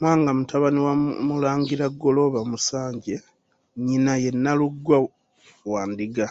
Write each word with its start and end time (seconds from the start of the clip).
MWANGA 0.00 0.30
mutabani 0.38 0.80
wa 0.86 0.94
Mulangira 1.26 1.86
Ggolooba 1.94 2.40
Musanje, 2.50 3.16
nnyina 3.76 4.12
ye 4.22 4.30
Nnalugwa 4.34 4.96
wa 5.72 5.82
Ndiga. 5.90 6.26